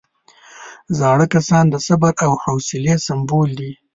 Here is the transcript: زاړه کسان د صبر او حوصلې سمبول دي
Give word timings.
زاړه 0.97 1.25
کسان 1.33 1.65
د 1.69 1.75
صبر 1.87 2.13
او 2.25 2.31
حوصلې 2.43 2.95
سمبول 3.07 3.49
دي 3.59 3.71